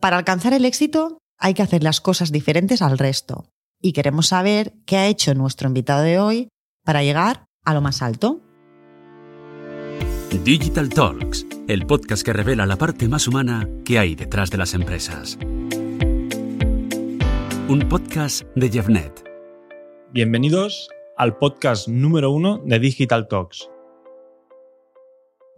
[0.00, 3.50] Para alcanzar el éxito hay que hacer las cosas diferentes al resto.
[3.80, 6.48] Y queremos saber qué ha hecho nuestro invitado de hoy
[6.84, 8.40] para llegar a lo más alto.
[10.44, 14.72] Digital Talks, el podcast que revela la parte más humana que hay detrás de las
[14.74, 15.36] empresas.
[17.68, 19.24] Un podcast de Jeffnet.
[20.12, 23.68] Bienvenidos al podcast número uno de Digital Talks.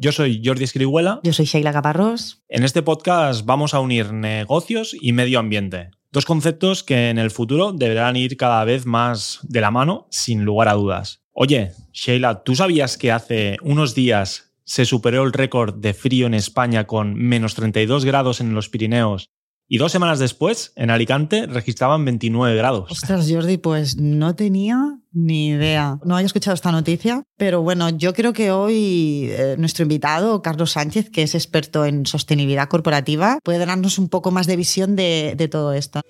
[0.03, 1.21] Yo soy Jordi Escribuela.
[1.23, 2.43] Yo soy Sheila Caparrós.
[2.49, 5.91] En este podcast vamos a unir negocios y medio ambiente.
[6.11, 10.47] Dos conceptos que en el futuro deberán ir cada vez más de la mano, sin
[10.47, 11.21] lugar a dudas.
[11.33, 16.33] Oye, Sheila, ¿tú sabías que hace unos días se superó el récord de frío en
[16.33, 19.29] España con menos 32 grados en los Pirineos
[19.69, 22.91] y dos semanas después, en Alicante, registraban 29 grados.
[22.91, 25.99] Ostras, Jordi, pues no tenía ni idea.
[26.05, 30.73] No había escuchado esta noticia, pero bueno, yo creo que hoy eh, nuestro invitado, Carlos
[30.73, 35.35] Sánchez, que es experto en sostenibilidad corporativa, puede darnos un poco más de visión de,
[35.37, 36.01] de todo esto.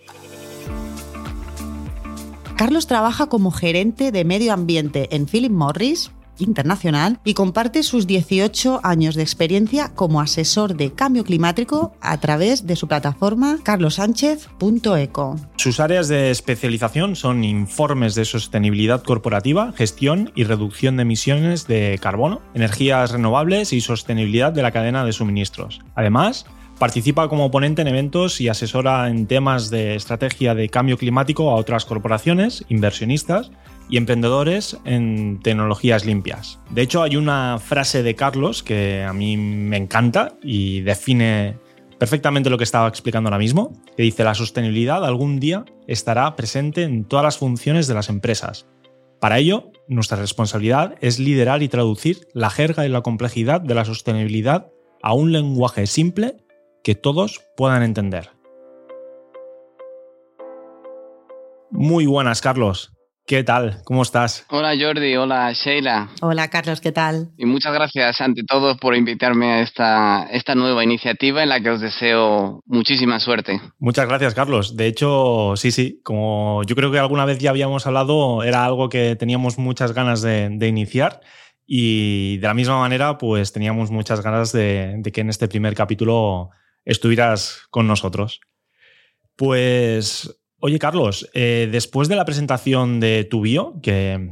[2.57, 6.11] Carlos trabaja como gerente de medio ambiente en Philip Morris,
[6.41, 12.67] internacional y comparte sus 18 años de experiencia como asesor de cambio climático a través
[12.67, 15.37] de su plataforma carlosánchez.eco.
[15.57, 21.99] Sus áreas de especialización son informes de sostenibilidad corporativa, gestión y reducción de emisiones de
[22.01, 25.81] carbono, energías renovables y sostenibilidad de la cadena de suministros.
[25.95, 26.47] Además,
[26.81, 31.57] Participa como ponente en eventos y asesora en temas de estrategia de cambio climático a
[31.57, 33.51] otras corporaciones, inversionistas
[33.91, 36.61] y emprendedores en tecnologías limpias.
[36.71, 41.59] De hecho, hay una frase de Carlos que a mí me encanta y define
[41.99, 46.85] perfectamente lo que estaba explicando ahora mismo, que dice la sostenibilidad algún día estará presente
[46.85, 48.67] en todas las funciones de las empresas.
[49.21, 53.85] Para ello, nuestra responsabilidad es liderar y traducir la jerga y la complejidad de la
[53.85, 54.71] sostenibilidad
[55.03, 56.37] a un lenguaje simple
[56.83, 58.31] que todos puedan entender.
[61.71, 62.93] Muy buenas, Carlos.
[63.31, 63.81] ¿Qué tal?
[63.85, 64.45] ¿Cómo estás?
[64.51, 66.09] Hola Jordi, hola Sheila.
[66.21, 67.29] Hola Carlos, ¿qué tal?
[67.39, 71.71] Y muchas gracias ante todo por invitarme a esta, esta nueva iniciativa en la que
[71.71, 73.61] os deseo muchísima suerte.
[73.79, 74.77] Muchas gracias Carlos.
[74.77, 78.89] De hecho, sí, sí, como yo creo que alguna vez ya habíamos hablado, era algo
[78.89, 81.21] que teníamos muchas ganas de, de iniciar
[81.65, 85.77] y de la misma manera, pues teníamos muchas ganas de, de que en este primer
[85.77, 86.51] capítulo
[86.85, 88.41] estuvieras con nosotros.
[89.37, 94.31] Pues Oye, Carlos, eh, después de la presentación de tu bio, que,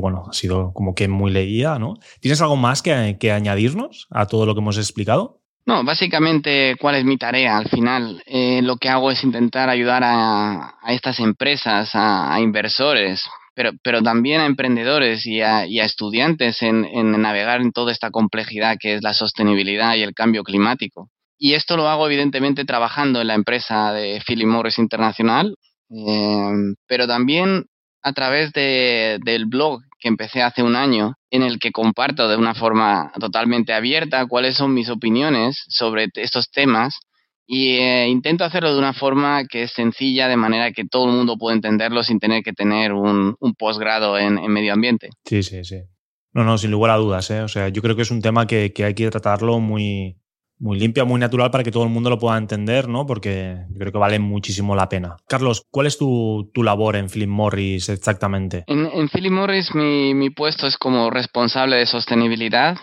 [0.00, 1.98] bueno, ha sido como que muy leída, ¿no?
[2.20, 5.40] ¿Tienes algo más que, añadirnos a todo lo que hemos explicado?
[5.66, 7.58] No, básicamente, ¿cuál es mi tarea?
[7.58, 13.22] Al final, eh, lo que hago es intentar ayudar a, estas empresas, a, inversores,
[13.54, 19.02] pero, también a emprendedores y a, estudiantes en, navegar en toda esta complejidad que es
[19.02, 21.10] la sostenibilidad y el cambio climático.
[21.44, 25.56] Y esto lo hago evidentemente trabajando en la empresa de Philip Morris Internacional,
[25.90, 27.64] em, pero también
[28.00, 32.54] a través del blog que empecé hace un año, en el que comparto de una
[32.54, 36.94] forma totalmente abierta cuáles son mis opiniones sobre estos temas
[37.44, 41.16] y eh, intento hacerlo de una forma que es sencilla, de manera que todo el
[41.16, 45.08] mundo pueda entenderlo sin tener que tener un, posgrado en, medio ambiente.
[45.24, 45.80] Sí, sí, sí.
[46.34, 47.28] No, no, sin lugar a dudas.
[47.32, 47.40] ¿eh?
[47.40, 50.21] O sea, yo creo que es un tema que hay que tratarlo muy,
[50.62, 53.04] muy limpia, muy natural para que todo el mundo lo pueda entender, ¿no?
[53.04, 55.16] Porque yo creo que vale muchísimo la pena.
[55.26, 58.62] Carlos, ¿cuál es tu, labor en Philip Morris exactamente?
[58.68, 62.76] En, Philip Morris mi, puesto es como responsable de sostenibilidad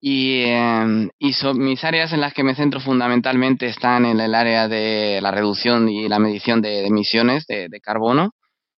[0.00, 5.18] y, em, mis áreas en las que me centro fundamentalmente están en el área de
[5.20, 8.34] la reducción y la medición de, emisiones de, de, carbono,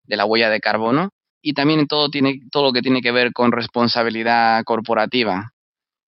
[0.06, 1.10] de la huella de carbono,
[1.42, 5.52] y también en todo, tiene, todo lo que tiene que ver con responsabilidad corporativa.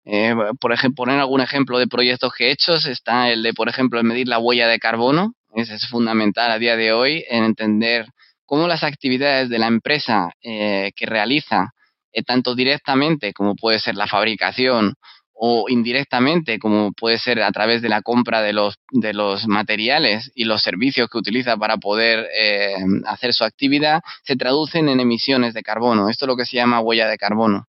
[0.09, 3.67] Eh, por ejemplo, poner algún ejemplo de proyectos que he hecho, está el de, por
[3.67, 5.33] ejemplo, medir la huella de carbono.
[5.53, 8.05] Ese es fundamental a día de hoy en entender
[8.45, 11.73] cómo las actividades de la empresa eh, que realiza,
[12.13, 14.93] eh, tanto directamente como puede ser la fabricación
[15.33, 20.31] o indirectamente como puede ser a través de la compra de los, de los materiales
[20.35, 22.27] y los servicios que utiliza para poder
[23.05, 26.09] hacer su actividad, se traducen en emisiones de carbono.
[26.09, 27.67] Esto es lo que se llama huella de carbono.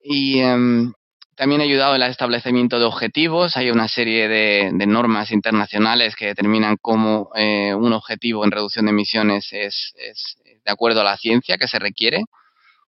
[0.00, 0.92] Y em,
[1.36, 3.56] también ha ayudado en el establecimiento de objetivos.
[3.56, 8.92] Hay una serie de, normas internacionales que determinan cómo eh, un objetivo en reducción de
[8.92, 12.24] emisiones es, de acuerdo a la ciencia que se requiere.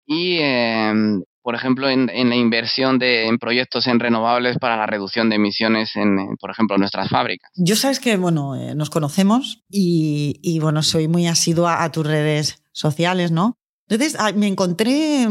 [0.06, 5.30] Y, em, por ejemplo, en, la inversión de, en proyectos en renovables para la reducción
[5.30, 7.50] de emisiones en, por ejemplo, nuestras fábricas.
[7.56, 12.62] Yo sabes que, bueno, eh, nos conocemos y, bueno, soy muy asidua a tus redes
[12.72, 13.56] sociales, ¿no?
[13.88, 15.26] Entonces, ah, me encontré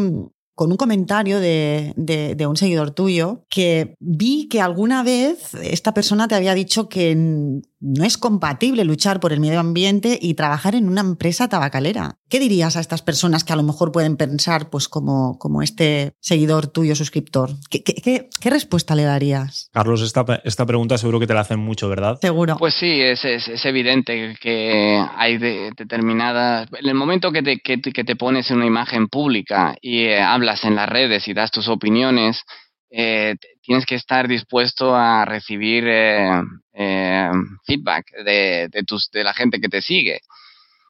[0.56, 6.28] con un comentario de, de, un seguidor tuyo que vi que alguna vez esta persona
[6.28, 10.88] te había dicho que no es compatible luchar por el medio ambiente y trabajar en
[10.88, 12.16] una empresa tabacalera.
[12.30, 16.14] ¿Qué dirías a estas personas que a lo mejor pueden pensar, pues como, como este
[16.22, 17.52] seguidor tuyo, suscriptor?
[17.70, 19.70] ¿Qué, qué, qué, respuesta le darías?
[19.74, 22.18] Carlos, esta, esta, pregunta seguro que te la hacen mucho, ¿verdad?
[22.22, 22.56] Seguro.
[22.58, 26.70] Pues sí, es, es, es evidente que hay de, determinadas...
[26.72, 30.22] En el momento que te, que, que te pones en una imagen pública y eh,
[30.22, 32.44] hablas en las redes y das tus opiniones,
[32.90, 36.42] eh, tienes que estar dispuesto a recibir eh,
[36.74, 37.32] eh,
[37.66, 40.20] feedback de, tus, de la gente que te sigue.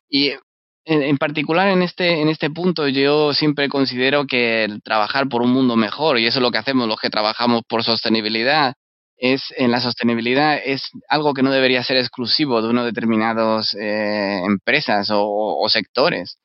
[0.09, 0.31] Y
[0.85, 5.43] en, en, particular en este, en este punto yo siempre considero que el trabajar por
[5.43, 8.73] un mundo mejor, y eso es lo que hacemos los que trabajamos por sostenibilidad,
[9.17, 14.41] es en la sostenibilidad es algo que no debería ser exclusivo de uno determinados eh,
[14.45, 16.39] empresas o sectores.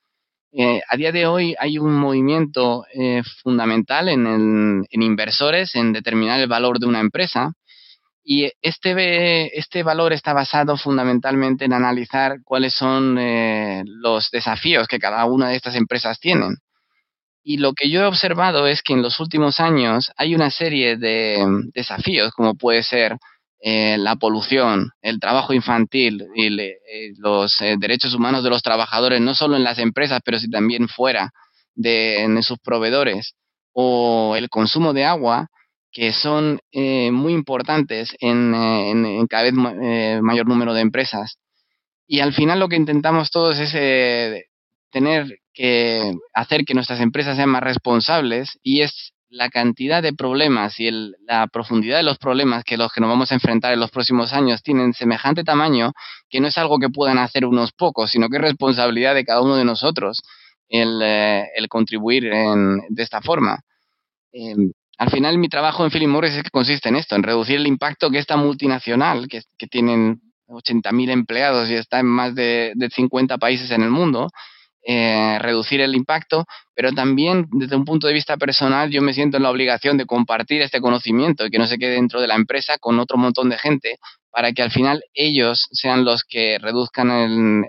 [0.53, 6.49] Eh, a día de hoy hay un movimiento eh, fundamental en, inversores en determinar el
[6.49, 7.53] valor de una empresa
[8.25, 14.99] y este, este valor está basado fundamentalmente en analizar cuáles son eh, los desafíos que
[14.99, 16.57] cada una de estas empresas tienen.
[17.43, 20.97] Y lo que yo he observado es que en los últimos años hay una serie
[20.97, 23.17] de desafíos, como puede ser
[23.61, 29.21] eh, la polución, el trabajo infantil y eh, los eh, derechos humanos de los trabajadores,
[29.21, 31.33] no solo en las empresas, pero sí también fuera
[31.75, 33.35] de, sus proveedores,
[33.73, 35.49] o el consumo de agua,
[35.91, 39.53] que son muy importantes en cada vez
[40.23, 41.39] mayor número de empresas.
[42.07, 43.73] Y al final lo que intentamos todos es
[44.91, 50.81] tener que hacer que nuestras empresas sean más responsables y es la cantidad de problemas
[50.81, 53.81] y el, la profundidad de los problemas que los que nos vamos a enfrentar en
[53.81, 55.93] los próximos años tienen semejante tamaño
[56.31, 59.43] que no es algo que puedan hacer unos pocos, sino que es responsabilidad de cada
[59.43, 60.23] uno de nosotros
[60.69, 63.61] el, eh, contribuir en, de esta forma.
[64.33, 64.55] Eh,
[64.99, 67.67] al final mi trabajo en Philip Morris es que consiste en esto, en reducir el
[67.67, 72.89] impacto que esta multinacional, que, que tienen 80.000 empleados y está en más de, de
[72.89, 74.31] 50 países en el mundo,
[74.91, 79.37] eh, reducir el impacto, pero también desde un punto de vista personal yo me siento
[79.37, 82.37] en la obligación de compartir este conocimiento y que no se quede dentro de la
[82.37, 83.99] empresa con otro montón de gente
[84.31, 87.11] para que al final ellos sean los que reduzcan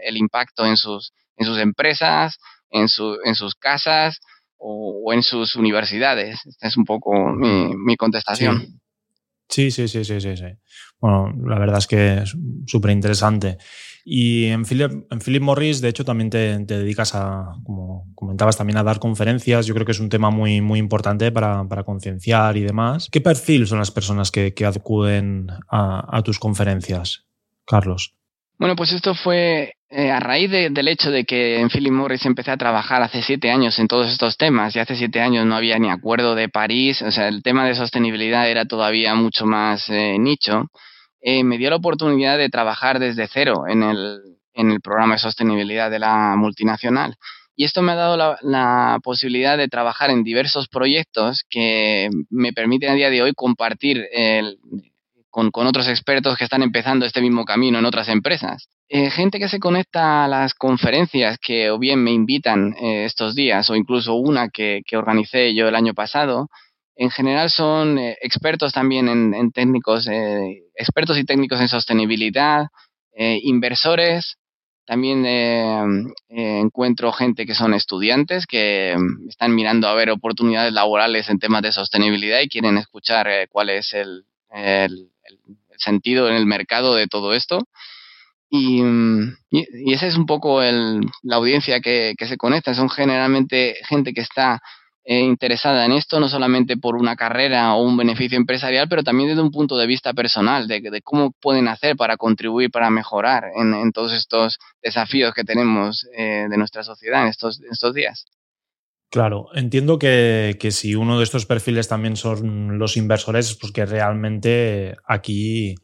[0.01, 2.37] el, impacto en sus, en sus empresas,
[2.69, 4.21] en, su, en sus casas
[4.57, 6.39] o, en sus universidades.
[6.45, 8.78] Esta es un poco mi, mi contestación.
[9.49, 10.45] Sí, sí, sí, sí, sí.
[10.99, 12.35] Bueno, la verdad es que es
[12.65, 13.57] súper interesante.
[14.05, 18.57] Y en Philip, en Philip Morris, de hecho, también te, te, dedicas a, como comentabas,
[18.57, 19.65] también a dar conferencias.
[19.65, 23.09] Yo creo que es un tema muy, muy importante para, para concienciar y demás.
[23.11, 27.25] ¿Qué perfil son las personas que, que acuden a, a, tus conferencias,
[27.65, 28.15] Carlos?
[28.57, 32.25] Bueno, pues esto fue eh, a raíz de, del hecho de que en Philip Morris
[32.25, 35.55] empecé a trabajar hace siete años en todos estos temas y hace siete años no
[35.55, 39.89] había ni acuerdo de París, o sea, el tema de sostenibilidad era todavía mucho más
[39.89, 40.69] eh, nicho
[41.21, 44.19] eh, me dio la oportunidad de trabajar desde cero en el,
[44.53, 47.15] en el programa de sostenibilidad de la multinacional.
[47.55, 52.53] Y esto me ha dado la, la, posibilidad de trabajar en diversos proyectos que me
[52.53, 54.59] permiten a día de hoy compartir el,
[55.29, 58.67] con, con, otros expertos que están empezando este mismo camino en otras empresas.
[58.91, 63.35] Eh, gente que se conecta a las conferencias que o bien me invitan eh, estos
[63.35, 66.47] días o incluso una que, que organicé yo el año pasado,
[66.95, 70.07] en general son eh, expertos también en, técnicos,
[70.75, 72.65] expertos y técnicos en sostenibilidad,
[73.15, 74.37] inversores,
[74.85, 75.25] también
[76.29, 78.95] encuentro gente que son estudiantes que
[79.27, 83.93] están mirando a ver oportunidades laborales en temas de sostenibilidad y quieren escuchar cuál es
[83.93, 84.25] el,
[85.77, 87.59] sentido en el mercado de todo esto.
[88.49, 88.81] Y,
[89.51, 92.73] y, y esa es un poco el, la audiencia que, que se conecta.
[92.73, 94.59] Son generalmente gente que está
[95.03, 99.29] eh, interesada en esto, no solamente por una carrera o un beneficio empresarial, pero también
[99.29, 103.45] desde un punto de vista personal, de, de cómo pueden hacer para contribuir, para mejorar
[103.55, 107.93] en, en todos estos desafíos que tenemos eh, de nuestra sociedad en estos, en estos
[107.93, 108.25] días.
[109.09, 113.85] Claro, entiendo que, que, si uno de estos perfiles también son los inversores, pues que
[113.87, 115.75] realmente aquí,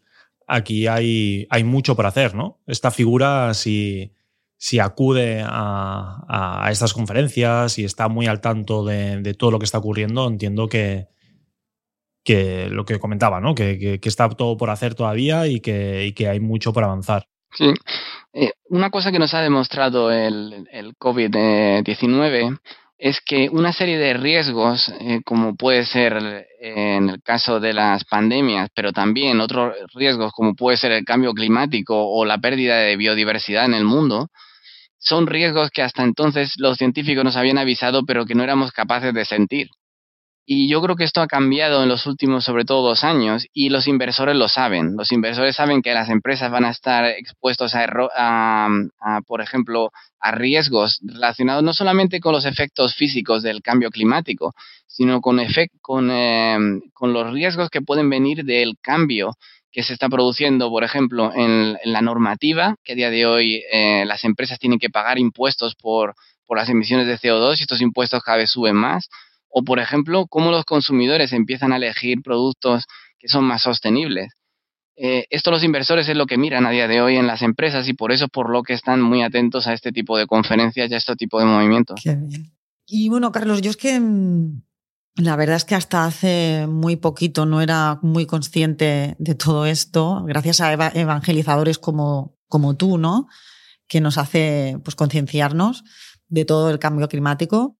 [0.45, 2.59] aquí hay, hay mucho por hacer, ¿no?
[2.67, 4.13] Esta figura, si,
[4.57, 9.57] si acude a, a, estas conferencias y está muy al tanto de, de, todo lo
[9.57, 11.07] que está ocurriendo, entiendo que,
[12.23, 13.55] que lo que comentaba, ¿no?
[13.55, 17.27] Que, que, está todo por hacer todavía y que, y que hay mucho por avanzar.
[17.53, 17.73] Sí.
[18.33, 22.59] Eh, una cosa que nos ha demostrado el, el COVID-19
[22.97, 27.73] es que una serie de riesgos, eh, como puede ser eh, en el caso de
[27.73, 32.77] las pandemias, pero también otros riesgos como puede ser el cambio climático o la pérdida
[32.77, 34.29] de biodiversidad en el mundo,
[34.97, 39.13] son riesgos que hasta entonces los científicos nos habían avisado, pero que no éramos capaces
[39.13, 39.67] de sentir.
[40.47, 43.69] Y yo creo que esto ha cambiado en los últimos, sobre todo, dos años y
[43.69, 44.95] los inversores lo saben.
[44.95, 48.69] Los inversores saben que las empresas van a estar expuestos a,
[49.25, 54.53] por ejemplo, a riesgos relacionados no solamente con los efectos físicos del cambio climático,
[54.85, 55.39] sino con,
[55.81, 56.57] con, eh,
[56.93, 59.31] con los riesgos que pueden venir del cambio
[59.71, 64.05] que se está produciendo, por ejemplo, en, la normativa, que a día de hoy eh,
[64.05, 68.23] las empresas tienen que pagar impuestos por, por las emisiones de CO2 y estos impuestos
[68.23, 69.09] cada vez suben más.
[69.57, 72.83] O, por ejemplo, cómo los consumidores empiezan a elegir productos
[73.17, 74.33] que son más sostenibles.
[74.97, 77.87] Eh, esto los inversores es lo que miran a día de hoy en las empresas
[77.87, 80.93] y por eso por lo que están muy atentos a este tipo de conferencias y
[80.93, 82.01] a este tipo de movimientos.
[82.85, 84.61] Y bueno, Carlos, yo es que mm,
[85.15, 90.25] la verdad es que hasta hace muy poquito no era muy consciente de todo esto,
[90.25, 93.29] gracias a evangelizadores como, como tú, ¿no?
[93.87, 95.85] Que nos hace pues, concienciarnos
[96.27, 97.77] de todo el cambio climático.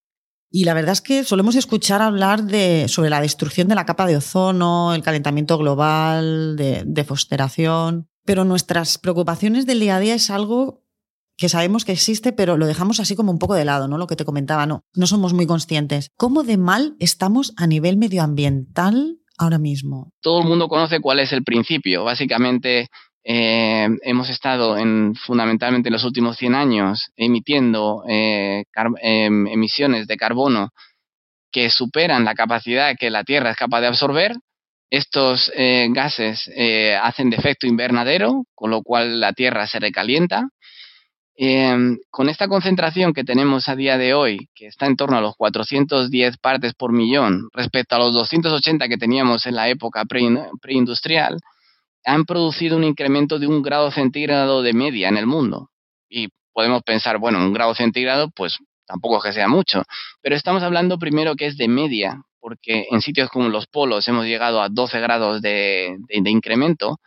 [0.55, 4.05] Y la verdad es que solemos escuchar hablar de, sobre la destrucción de la capa
[4.05, 10.29] de ozono, el calentamiento global, de defosteración, pero nuestras preocupaciones del día a día es
[10.29, 10.81] algo
[11.35, 13.97] que sabemos que existe, pero lo dejamos así como un poco de lado, ¿no?
[13.97, 16.07] Lo que te comentaba, no, no somos muy conscientes.
[16.15, 20.13] ¿Cómo de mal estamos a nivel medioambiental ahora mismo?
[20.21, 22.05] Todo el mundo conoce cuál es el principio.
[22.05, 22.87] Básicamente,
[23.25, 28.63] eh, hemos estado en, fundamentalmente en los últimos 100 años emitiendo eh,
[29.01, 30.69] em, emisiones de carbono
[31.51, 34.35] que superan la capacidad que la Tierra es capaz de absorber.
[34.89, 36.49] Estos eh, gases
[37.01, 40.47] hacen de efecto invernadero, con lo cual la Tierra se recalienta
[41.37, 45.21] Em, con esta concentración que tenemos a día de hoy, que está en torno a
[45.21, 50.05] los 410 partes por millón, respecto a los 280 que teníamos en la época
[50.61, 51.37] preindustrial,
[52.05, 55.69] han producido un incremento de un grado centígrado de media en el mundo.
[56.09, 59.83] Y podemos pensar, bueno, un grado centígrado, pues tampoco es que sea mucho,
[60.21, 64.25] pero estamos hablando primero que es de media, porque en sitios como los polos hemos
[64.25, 66.99] llegado a 12 grados de incremento,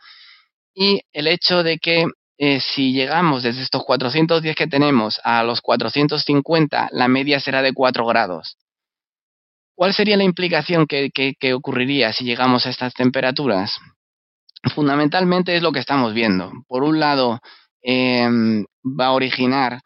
[0.73, 2.05] y el hecho de que
[2.41, 7.73] eh, si llegamos desde estos 410 que tenemos a los 450, la media será de
[7.73, 8.55] 4 grados.
[9.75, 11.11] ¿Cuál sería la implicación que,
[11.53, 13.77] ocurriría si llegamos a estas temperaturas?
[14.75, 16.51] Fundamentalmente es lo que estamos viendo.
[16.67, 17.39] Por un lado,
[17.81, 19.81] em, va a originar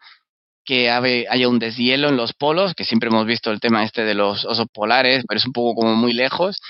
[0.64, 4.14] que haya un deshielo en los polos, que siempre hemos visto el tema este de
[4.14, 6.60] los osos polares, pero es un poco como muy lejos.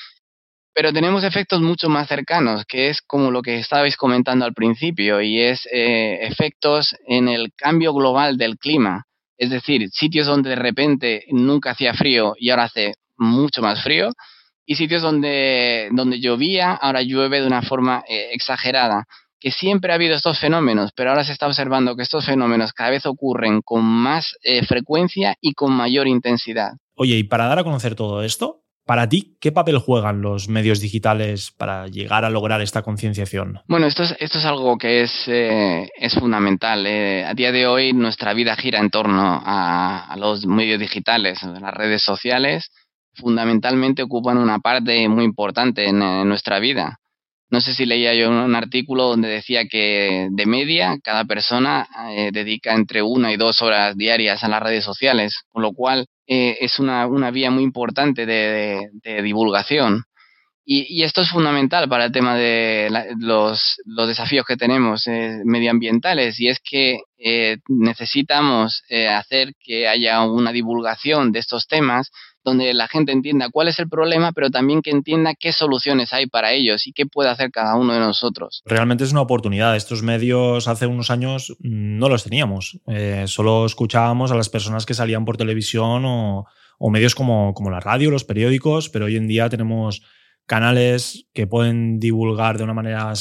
[0.74, 5.20] Pero tenemos efectos mucho más cercanos, que es como lo que estabais comentando al principio,
[5.20, 9.04] y es eh, efectos en el cambio global del clima.
[9.38, 14.10] Es decir, sitios donde de repente nunca hacía frío y ahora hace mucho más frío,
[14.66, 19.04] y sitios donde, donde llovía, ahora llueve de una forma eh, exagerada.
[19.40, 22.90] Que siempre ha habido estos fenómenos, pero ahora se está observando que estos fenómenos cada
[22.90, 26.72] vez ocurren con más eh, frecuencia y con mayor intensidad.
[26.94, 30.78] Oye, y para dar a conocer todo esto, para ti, ¿qué papel juegan los medios
[30.78, 33.60] digitales para llegar a lograr esta concienciación?
[33.66, 36.84] Bueno, esto es, esto es algo que es, eh, es fundamental.
[36.86, 37.24] Eh.
[37.24, 42.02] A día de hoy nuestra vida gira en torno a, los medios digitales, las redes
[42.02, 42.70] sociales,
[43.14, 46.98] fundamentalmente ocupan una parte muy importante en, nuestra vida.
[47.50, 52.30] No sé si leía yo un artículo donde decía que de media cada persona eh,
[52.32, 56.56] dedica entre una y dos horas diarias a las redes sociales, con lo cual eh,
[56.60, 58.90] es una, una, vía muy importante de,
[59.22, 60.04] divulgación.
[60.66, 66.40] Y, esto es fundamental para el tema de los, los, desafíos que tenemos eh, medioambientales
[66.40, 67.00] y es que
[67.68, 72.10] necesitamos hacer que haya una divulgación de estos temas
[72.44, 76.26] donde la gente entienda cuál es el problema, pero también que entienda qué soluciones hay
[76.26, 78.62] para ellos y qué puede hacer cada uno de nosotros.
[78.64, 79.74] Realmente es una oportunidad.
[79.76, 82.80] Estos medios hace unos años no los teníamos.
[83.26, 86.46] solo escuchábamos a las personas que salían por televisión o,
[86.78, 90.02] o medios como, como la radio, los periódicos, pero hoy en día tenemos
[90.46, 93.12] canales que pueden divulgar de una manera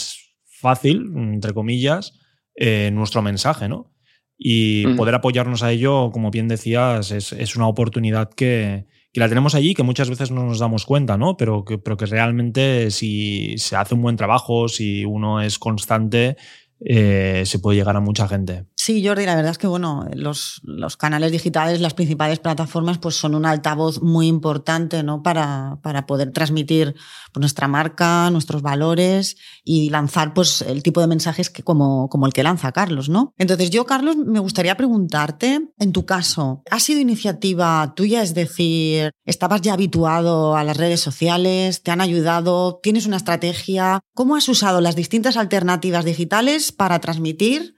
[0.45, 2.19] fácil, entre comillas,
[2.55, 3.91] eh, nuestro mensaje, ¿no?
[4.37, 9.29] Y poder apoyarnos a ello, como bien decías, es, es una oportunidad que, que, la
[9.29, 11.37] tenemos allí, que muchas veces no nos damos cuenta, ¿no?
[11.37, 16.35] Pero que, pero que realmente si se hace un buen trabajo, si uno es constante,
[16.85, 18.65] eh, se puede llegar a mucha gente.
[18.75, 23.15] Sí, Jordi, la verdad es que bueno, los, los, canales digitales, las principales plataformas, pues
[23.15, 25.23] son un altavoz muy importante ¿no?
[25.23, 26.93] para, para poder transmitir
[27.31, 32.25] pues, nuestra marca, nuestros valores y lanzar pues, el tipo de mensajes que, como, como
[32.25, 33.07] el que lanza Carlos.
[33.07, 33.33] ¿no?
[33.37, 38.21] Entonces, yo, Carlos, me gustaría preguntarte, en tu caso, ¿ha sido iniciativa tuya?
[38.21, 41.83] Es decir, ¿estabas ya habituado a las redes sociales?
[41.83, 42.81] ¿Te han ayudado?
[42.83, 44.01] ¿Tienes una estrategia?
[44.13, 47.75] ¿Cómo has usado las distintas alternativas digitales para transmitir?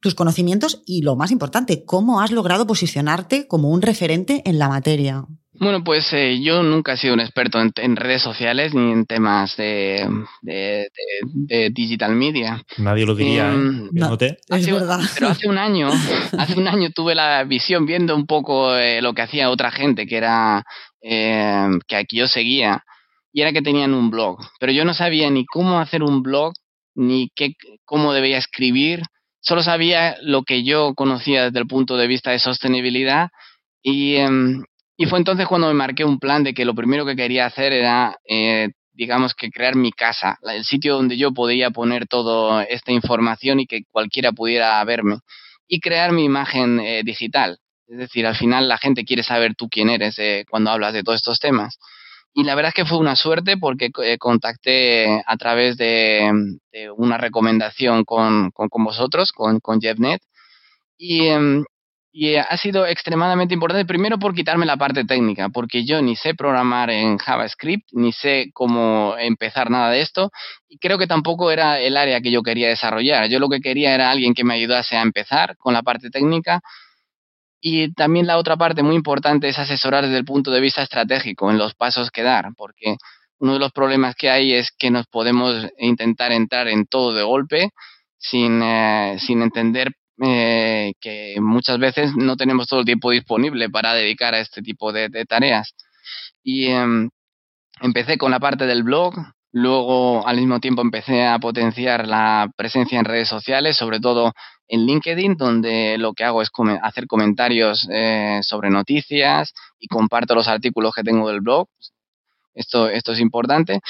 [0.00, 4.68] tus conocimientos y lo más importante, cómo has logrado posicionarte como un referente en la
[4.68, 5.24] materia.
[5.60, 9.56] Bueno, pues eh, yo nunca he sido un experto en, redes sociales ni en temas
[9.56, 10.06] de,
[11.72, 12.62] digital media.
[12.76, 14.36] Nadie lo diría, em, ¿eh?
[14.50, 15.00] es verdad.
[15.14, 15.88] Pero hace un año,
[16.38, 20.06] hace un año tuve la visión viendo un poco eh, lo que hacía otra gente,
[20.06, 20.64] que era
[21.00, 22.84] que aquí yo seguía,
[23.32, 24.38] y era que tenían un blog.
[24.60, 26.52] Pero yo no sabía ni cómo hacer un blog,
[26.98, 29.02] ni qué, cómo debía escribir.
[29.40, 33.28] Solo sabía lo que yo conocía desde el punto de vista de sostenibilidad
[33.82, 34.64] y, em,
[34.96, 37.72] y fue entonces cuando me marqué un plan de que lo primero que quería hacer
[37.72, 42.90] era, eh, digamos, que crear mi casa, el sitio donde yo podía poner toda esta
[42.90, 45.18] información y que cualquiera pudiera verme.
[45.68, 47.58] Y crear mi imagen eh, digital.
[47.86, 51.04] Es decir, al final la gente quiere saber tú quién eres eh, cuando hablas de
[51.04, 51.78] todos estos temas.
[52.34, 56.30] Y la verdad es que fue una suerte porque contacté a través de,
[56.96, 60.22] una recomendación con, con, vosotros, con, con JeffNet.
[60.96, 61.64] Y, em,
[62.20, 66.34] y ha sido extremadamente importante, primero por quitarme la parte técnica, porque yo ni sé
[66.34, 70.32] programar en JavaScript, ni sé cómo empezar nada de esto,
[70.68, 73.28] y creo que tampoco era el área que yo quería desarrollar.
[73.28, 76.60] Yo lo que quería era alguien que me ayudase a empezar con la parte técnica.
[77.60, 81.50] Y también la otra parte muy importante es asesorar desde el punto de vista estratégico
[81.50, 82.96] en los pasos que dar, porque
[83.40, 87.22] uno de los problemas que hay es que nos podemos intentar entrar en todo de
[87.22, 87.70] golpe
[88.16, 93.94] sin, eh, sin entender eh, que muchas veces no tenemos todo el tiempo disponible para
[93.94, 95.74] dedicar a este tipo de, tareas.
[96.42, 97.10] Y em,
[97.80, 99.14] empecé con la parte del blog,
[99.52, 104.32] luego al mismo tiempo empecé a potenciar la presencia en redes sociales, sobre todo
[104.68, 106.50] en LinkedIn, donde lo que hago es
[106.82, 111.68] hacer comentarios eh, sobre noticias y comparto los artículos que tengo del blog.
[112.54, 113.80] Esto, esto es importante.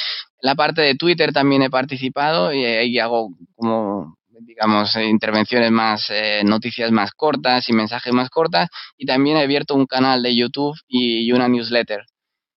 [0.40, 6.42] La parte de Twitter también he participado y ahí hago como digamos, intervenciones más, eh,
[6.44, 8.68] noticias más cortas y mensajes más cortas.
[8.96, 12.04] Y también he abierto un canal de YouTube y, una newsletter.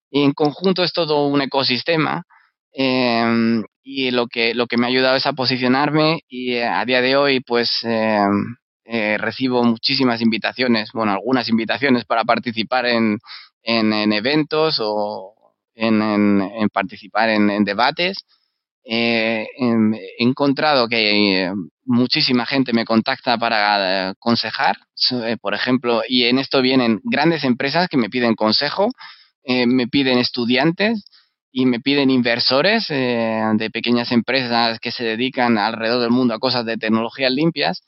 [0.09, 2.23] Y en conjunto es todo un ecosistema.
[2.73, 6.85] Em, y lo que, lo que me ha ayudado es a posicionarme y eh, a
[6.85, 8.55] día de hoy pues em,
[9.17, 13.19] recibo muchísimas invitaciones, bueno, algunas invitaciones para participar en,
[13.63, 15.33] en, eventos o
[15.75, 18.17] en, en participar en, debates.
[18.83, 21.51] Eh, em, he encontrado que eh,
[21.85, 24.77] muchísima gente me contacta para eh, aconsejar,
[25.41, 28.89] por ejemplo, y en esto vienen grandes empresas que me piden consejo,
[29.45, 31.03] me piden estudiantes
[31.51, 36.65] y me piden inversores de pequeñas empresas que se dedican alrededor del mundo a cosas
[36.65, 37.83] de tecnologías limpias.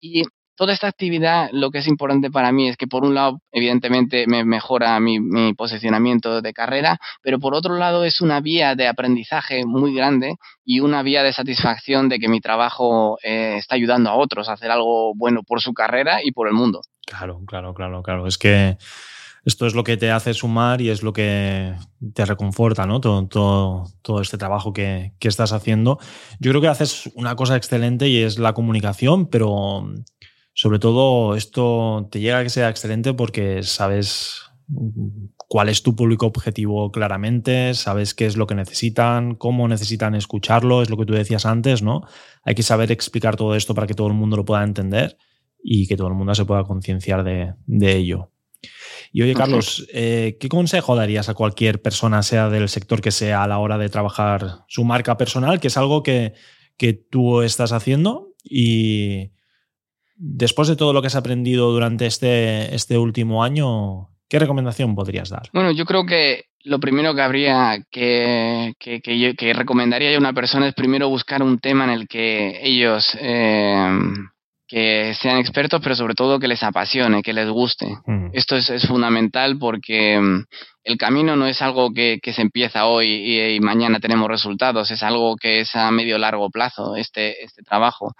[0.00, 0.22] Y
[0.60, 4.26] toda esta actividad, lo que es importante para mí es que por un lado, evidentemente,
[4.26, 9.64] me mejora mi, posicionamiento de carrera, pero por otro lado es una vía de aprendizaje
[9.64, 14.16] muy grande y una vía de satisfacción de que mi trabajo eh, está ayudando a
[14.16, 16.82] otros a hacer algo bueno por su carrera y por el mundo.
[17.06, 18.26] Claro, claro, claro, claro.
[18.26, 18.76] Es que
[19.44, 21.74] esto es lo que te hace sumar y es lo que
[22.14, 23.00] te reconforta, ¿no?
[23.00, 25.98] Todo, todo, todo este trabajo que, que, estás haciendo.
[26.38, 29.86] Yo creo que haces una cosa excelente y es la comunicación, pero
[30.54, 34.42] sobre todo, esto te llega a que sea excelente porque sabes
[35.48, 40.82] cuál es tu público objetivo claramente, sabes qué es lo que necesitan, cómo necesitan escucharlo,
[40.82, 42.02] es lo que tú decías antes, ¿no?
[42.44, 45.16] Hay que saber explicar todo esto para que todo el mundo lo pueda entender
[45.62, 47.56] y que todo el mundo se pueda concienciar de,
[47.96, 48.30] ello.
[49.12, 53.42] Y oye, Carlos, eh, ¿qué consejo darías a cualquier persona, sea del sector que sea,
[53.42, 56.34] a la hora de trabajar su marca personal, que es algo que,
[56.76, 59.32] que tú estás haciendo y,
[60.22, 65.30] Después de todo lo que has aprendido durante este, este último año, ¿qué recomendación podrías
[65.30, 65.48] dar?
[65.54, 70.74] Bueno, yo creo que lo primero que habría que, que, recomendaría a una persona es
[70.74, 73.98] primero buscar un tema en el que ellos eh,
[74.70, 77.88] que sean expertos, pero sobre todo que les apasione, que les guste.
[78.06, 78.28] Mm.
[78.32, 80.44] Esto es, fundamental porque mm,
[80.84, 85.02] el camino no es algo que, se empieza hoy y, y, mañana tenemos resultados, es
[85.02, 88.14] algo que es a medio largo plazo, este, este trabajo.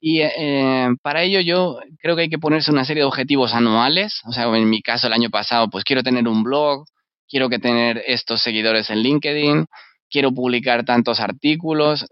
[0.00, 4.20] Y eh, para ello yo creo que hay que ponerse una serie de objetivos anuales.
[4.24, 6.86] O sea, en mi caso el año pasado, pues quiero tener un blog,
[7.28, 9.66] quiero que tener estos seguidores en LinkedIn,
[10.10, 12.06] quiero publicar tantos artículos.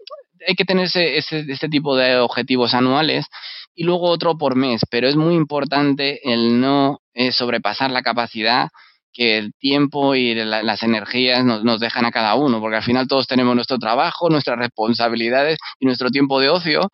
[0.45, 3.27] Hay que tener ese, este tipo de objetivos anuales
[3.75, 4.81] y luego otro por mes.
[4.89, 8.69] Pero es muy importante el no eh, sobrepasar la capacidad
[9.13, 13.27] que el tiempo y las energías nos, dejan a cada uno, porque al final todos
[13.27, 16.89] tenemos nuestro trabajo, nuestras responsabilidades y nuestro tiempo de ocio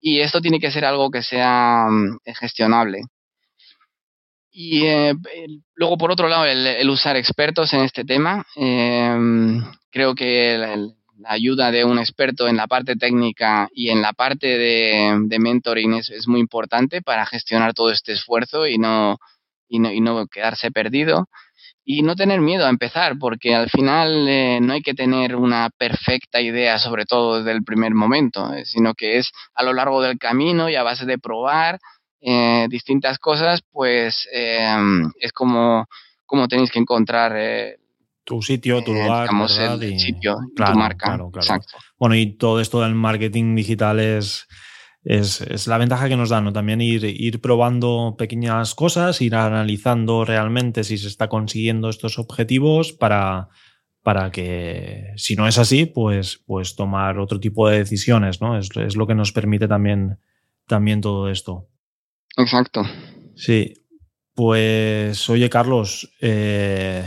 [0.00, 3.02] y esto tiene que ser algo que sea mm, gestionable.
[4.50, 5.14] Y eh,
[5.74, 8.44] luego, por otro lado, el, usar expertos en este tema.
[8.56, 10.90] Em, creo que
[11.20, 15.94] la, ayuda de un experto en la parte técnica y en la parte de, mentoring
[15.94, 19.18] es, muy importante para gestionar todo este esfuerzo y no,
[19.68, 21.28] y no, y no quedarse perdido
[21.84, 25.70] y no tener miedo a empezar, porque al final eh, no hay que tener una
[25.76, 30.00] perfecta idea, sobre todo desde el primer momento, eh, sino que es a lo largo
[30.00, 31.80] del camino y a base de probar
[32.20, 35.86] eh, distintas cosas, pues es como,
[36.26, 37.32] como tenéis que encontrar
[38.30, 39.28] tu sitio, tu lugar,
[39.82, 41.18] El, sitio, tu marca.
[41.34, 41.78] Exacto.
[41.98, 44.46] Bueno, y todo esto del marketing digital es
[45.02, 46.52] es, la ventaja que nos da, ¿no?
[46.52, 52.92] También ir, ir probando pequeñas cosas, ir analizando realmente si se está consiguiendo estos objetivos
[52.92, 53.48] para,
[54.02, 58.58] para que, si no es así, pues, pues tomar otro tipo de decisiones, ¿no?
[58.58, 60.18] Es, es lo que nos permite también,
[60.68, 61.68] también todo esto.
[62.36, 62.82] Exacto.
[63.34, 63.74] Sí.
[64.34, 67.04] Pues, oye, Carlos, eh,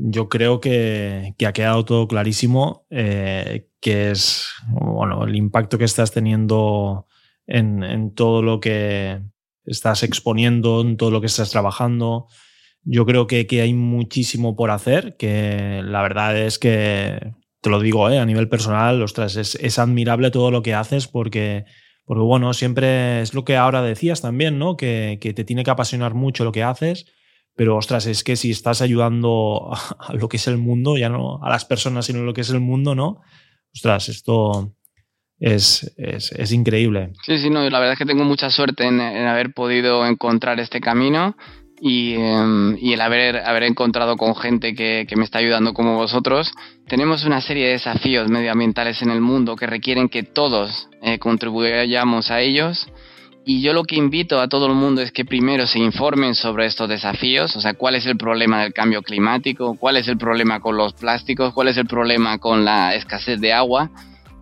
[0.00, 6.12] yo creo que, ha quedado todo clarísimo, eh, que es bueno, el impacto que estás
[6.12, 7.06] teniendo
[7.46, 9.20] en, todo lo que
[9.64, 12.26] estás exponiendo, en todo lo que estás trabajando.
[12.84, 18.08] Yo creo que, hay muchísimo por hacer, que la verdad es que, te lo digo
[18.08, 21.64] eh, a nivel personal, ostras, es, admirable todo lo que haces porque,
[22.04, 24.76] porque, bueno, siempre es lo que ahora decías también, ¿no?
[24.76, 27.06] Que, que te tiene que apasionar mucho lo que haces
[27.58, 29.68] pero ostras, es que si estás ayudando
[29.98, 32.42] a lo que es el mundo, ya no a las personas, sino a lo que
[32.42, 33.20] es el mundo, ¿no?
[33.74, 34.76] Ostras, esto
[35.40, 37.10] es, es, increíble.
[37.26, 40.80] Sí, sí, no, la verdad es que tengo mucha suerte en, haber podido encontrar este
[40.80, 41.36] camino
[41.80, 46.52] y, y, el haber, haber encontrado con gente que, que, me está ayudando como vosotros.
[46.86, 52.30] Tenemos una serie de desafíos medioambientales en el mundo que requieren que todos eh, contribuyamos
[52.30, 52.86] a ellos
[53.48, 56.66] y yo lo que invito a todo el mundo es que primero se informen sobre
[56.66, 60.60] estos desafíos, o sea, cuál es el problema del cambio climático, cuál es el problema
[60.60, 63.88] con los plásticos, cuál es el problema con la escasez de agua,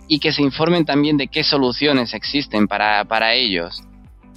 [0.08, 3.80] y que se informen también de qué soluciones existen para, para ellos.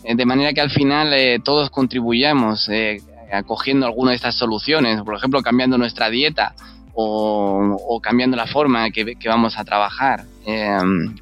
[0.03, 3.01] Eh, de manera que al final eh, todos contribuyamos eh,
[3.33, 6.53] acogiendo alguna de estas soluciones, por ejemplo, cambiando nuestra dieta
[6.93, 10.25] o, o cambiando la forma que, que vamos a trabajar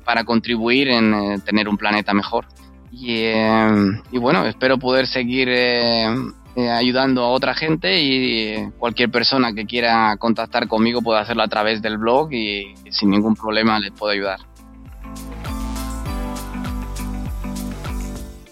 [0.03, 2.45] para contribuir en tener un planeta mejor.
[2.91, 6.07] Em, y, bueno, espero poder seguir eh,
[6.55, 11.47] eh, ayudando a otra gente y cualquier persona que quiera contactar conmigo puede hacerlo a
[11.47, 14.39] través del blog y, sin ningún problema les puedo ayudar.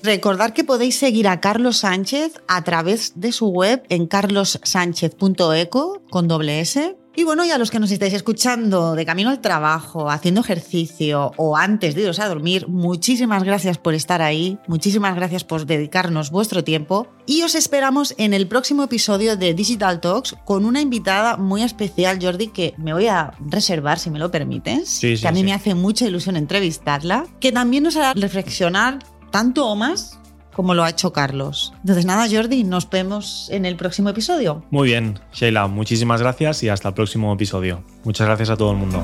[0.04, 6.28] Recordar que podéis seguir a Carlos Sánchez a través de su web en carlossánchez.eco con
[6.28, 10.10] doble S y bueno, y a los que nos estáis escuchando de camino al trabajo,
[10.10, 15.44] haciendo ejercicio o antes de iros a dormir, muchísimas gracias por estar ahí, muchísimas gracias
[15.44, 17.08] por dedicarnos vuestro tiempo.
[17.26, 22.20] Y os esperamos en el próximo episodio de Digital Talks con una invitada muy especial,
[22.22, 25.54] Jordi, que me voy a reservar si me lo permites, sí, que a mí me
[25.54, 29.00] hace mucha ilusión entrevistarla, que también nos hará reflexionar
[29.32, 30.20] tanto o más
[30.56, 31.74] como lo ha hecho Carlos.
[31.82, 34.64] Entonces nada, Jordi, nos vemos en el próximo episodio.
[34.72, 37.84] Muy bien, Sheila, muchísimas gracias y hasta el próximo episodio.
[38.06, 39.04] Muchas gracias a todo el mundo.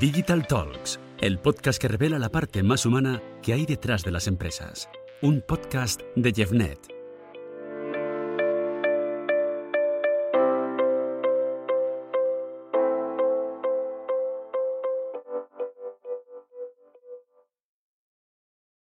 [0.00, 4.26] Digital Talks, el podcast que revela la parte más humana que hay detrás de las
[4.26, 4.88] empresas.
[5.20, 6.97] Un podcast de Jeffnet.